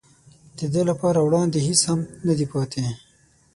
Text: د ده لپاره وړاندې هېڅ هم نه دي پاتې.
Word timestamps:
د 0.57 0.59
ده 0.73 0.81
لپاره 0.89 1.19
وړاندې 1.27 1.57
هېڅ 1.67 1.81
هم 1.89 1.99
نه 2.27 2.33
دي 2.37 2.45
پاتې. 2.53 2.83